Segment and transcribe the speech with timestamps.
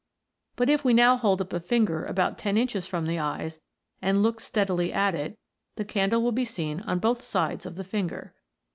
[0.55, 3.59] But if we now hold up a finger about ten inches from the eyes,
[4.01, 5.37] and look steadily at it,
[5.75, 8.33] the candle will be seen on both sides of the finger.